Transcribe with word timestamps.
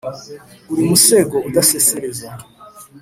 uri 0.71 0.83
musego 0.89 1.37
udasesereza 1.49 2.27